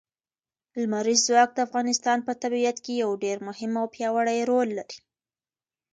لمریز 0.81 1.19
ځواک 1.27 1.49
د 1.53 1.59
افغانستان 1.67 2.17
په 2.27 2.33
طبیعت 2.41 2.77
کې 2.83 2.93
یو 3.03 3.11
ډېر 3.23 3.37
مهم 3.47 3.71
او 3.81 3.85
پیاوړی 3.95 4.39
رول 4.49 4.69
لري. 4.77 4.97